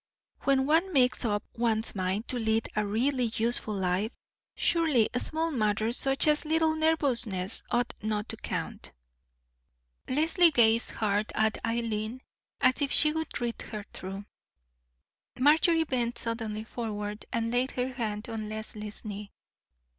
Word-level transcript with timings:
"When 0.45 0.65
one 0.65 0.91
makes 0.91 1.23
up 1.25 1.43
one's 1.55 1.93
mind 1.93 2.27
to 2.29 2.39
lead 2.39 2.67
a 2.75 2.83
really 2.87 3.25
useful 3.35 3.75
life, 3.75 4.11
surely 4.55 5.11
small 5.17 5.51
matters, 5.51 5.95
such 5.95 6.27
as 6.27 6.43
little 6.43 6.73
nervousnesses, 6.73 7.61
ought 7.69 7.93
not 8.01 8.27
to 8.29 8.37
count." 8.37 8.93
Leslie 10.09 10.49
gazed 10.49 10.89
hard 10.89 11.31
at 11.35 11.63
Eileen, 11.63 12.19
as 12.61 12.81
if 12.81 12.91
she 12.91 13.13
would 13.13 13.39
read 13.39 13.61
her 13.61 13.85
through. 13.93 14.25
Marjorie 15.37 15.83
bent 15.83 16.17
suddenly 16.17 16.63
forward 16.63 17.23
and 17.31 17.51
laid 17.51 17.69
her 17.73 17.93
hand 17.93 18.27
on 18.27 18.49
Leslie's 18.49 19.05
knee. 19.05 19.29